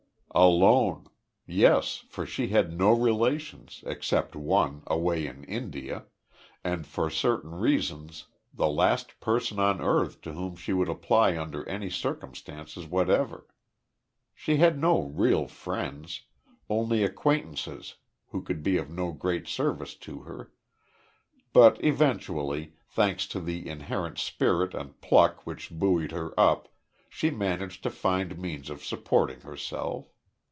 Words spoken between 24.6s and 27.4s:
and pluck which buoyed her up, she